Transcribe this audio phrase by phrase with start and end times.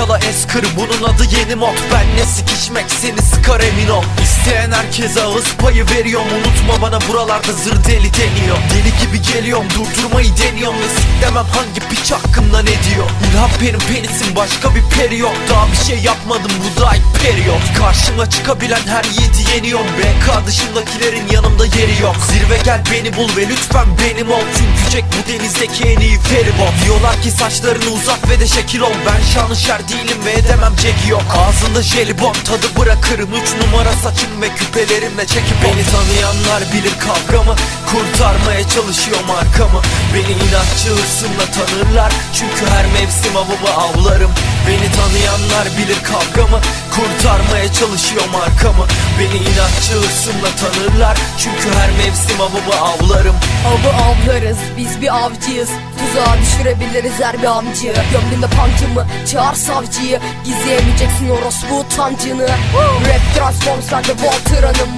[0.00, 1.76] Parçala eskır bunun adı yeni mod.
[1.92, 4.04] Benle sikişmek seni sıkar emin ol.
[4.22, 8.56] İsteyen herkese ağız payı veriyorum Unutma bana buralarda zır deli deniyor.
[8.56, 10.76] Deli gibi geliyorum durdurmayı deniyorum.
[10.78, 13.10] Ve siklemem hangi piç hakkımda ne diyor?
[13.30, 15.36] İlham benim penisim başka bir peri yok.
[15.50, 19.86] Daha bir şey yapmadım bu da ilk periyot Karşıma çıkabilen her yiğidi yeniyorum.
[19.86, 22.16] BK dışındakilerin yanımda yeri yok.
[22.30, 24.44] Zirve gel beni bul ve lütfen benim ol.
[24.56, 28.92] Çünkü Jack bu denizdeki en iyi feribot Diyorlar ki saçlarını uzat ve de şekil ol.
[29.06, 31.22] Ben şanışer değilim ve edemem Jack yok.
[31.42, 33.30] Ağzında jelibon tadı bırakırım.
[33.34, 35.84] Üç numara saçım ve küpelerimle çekip Beni.
[35.94, 37.54] Tanıyanlar bilir kavgamı.
[37.90, 39.80] Kurtarmaya çalışıyorum arkamı
[40.14, 42.12] Beni inatçı hırsımla tanırlar.
[42.34, 44.30] Çünkü her mevsim avımı avlarım.
[44.66, 46.60] Beni tanıyanlar bilir kavgamı.
[46.94, 48.84] Kurtarmaya çalışıyorum arkamı
[49.18, 51.18] Beni inatçı hırsımla tanırlar.
[51.38, 51.90] Çünkü her
[52.40, 53.36] mevsim avımı avlarım.
[53.66, 55.68] Avı avlarız biz bir avcıyız.
[55.98, 57.94] Tuzağa düşürebiliriz her bir amcı.
[58.12, 60.20] Gömdüğünde pancımı çağır savcıyı.
[60.44, 62.48] Gizleyemeyeceksin orospu utancını.
[63.08, 64.14] Rap transform sen de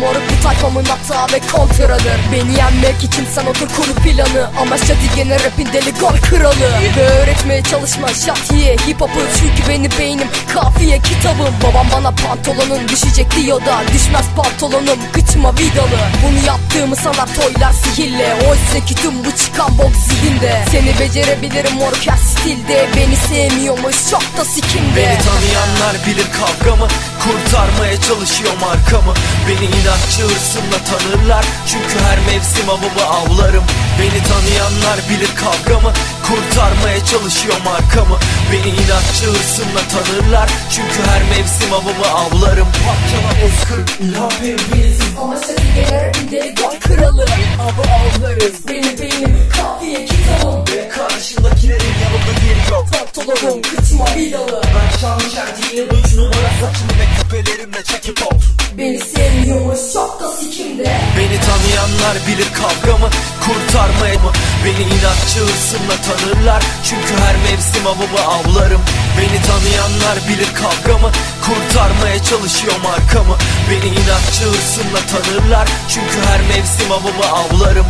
[0.00, 4.50] Moruk bu tayfamın hata ve kontradır Beni yenmek için sen otur kuru planı.
[4.60, 6.70] Ama şadi gene rapin deli gol kralı.
[6.96, 11.54] Ve öğretmeye çalışma şatiye hip hop'u Çünkü beni beynim kafiye kitabım.
[11.62, 14.98] Babam bana pantolonun düşecek diyor da Düşmez pantolonum.
[15.12, 15.98] Kıçıma vidalı.
[16.22, 18.34] Bunu yaptığımı sanar toylar sihirle.
[18.50, 20.64] Oysa ki tüm bu çıkan bok zihinde.
[20.70, 22.88] Seni becerebilirim moruk her stilde.
[22.96, 24.96] Beni sevmiyormuş çok da sikimde.
[24.96, 26.88] Beni tanıyanlar bilir kavgamı.
[27.24, 28.00] Kurtarmaya
[28.38, 29.14] çalışıyorum arkamı
[29.48, 31.44] Beni inatçı hırsımla tanırlar.
[31.66, 33.64] Çünkü her mevsim avımı avlarım.
[33.98, 35.92] Beni tanıyanlar bilir kavgamı.
[36.26, 38.16] Kurtarmaya çalışıyorum arkamı
[38.52, 40.50] Beni inatçı hırsımla tanırlar.
[40.70, 42.68] Çünkü her mevsim avımı avlarım.
[42.86, 47.26] Parçala eskır ilham vermeyiz Ama şadi gene rapin deli gol kralı
[47.60, 48.68] Avı avlarız.
[48.68, 54.62] Beni beynim kafiye kitabım Ve karşındakilerin yanımda yeri yok Pantolonum kıçıma vidalı
[61.78, 64.32] Beni tanıyanlar bilir kavgamı Kurtarmaya mı?
[64.64, 66.62] Beni inatçı hırsımla tanırlar.
[66.84, 68.80] Çünkü her mevsim avımı avlarım.
[69.18, 71.10] Beni tanıyanlar bilir kavgamı
[71.46, 73.36] Kurtarmaya çalışıyorum arkamı
[73.70, 75.68] Beni inatçı hırsımla tanırlar.
[75.88, 77.86] Çünkü her mevsim avımı avlarım